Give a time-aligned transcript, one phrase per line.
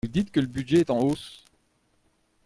[0.03, 1.45] Vous dites que le budget est en hausse.